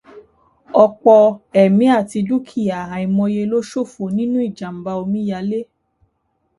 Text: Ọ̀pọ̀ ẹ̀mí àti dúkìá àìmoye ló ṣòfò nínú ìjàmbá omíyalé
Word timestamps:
Ọ̀pọ̀ 0.83 1.19
ẹ̀mí 1.61 1.85
àti 1.97 2.19
dúkìá 2.27 2.79
àìmoye 2.95 3.41
ló 3.51 3.59
ṣòfò 3.69 4.03
nínú 4.17 4.37
ìjàmbá 4.47 4.91
omíyalé 5.01 5.59